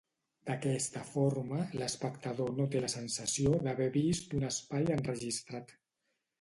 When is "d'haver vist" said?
3.69-4.37